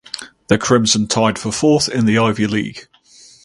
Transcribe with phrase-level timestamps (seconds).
[0.47, 2.87] The Crimson tied for fourth in the Ivy League.